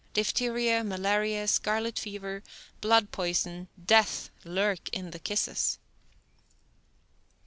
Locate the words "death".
3.85-4.31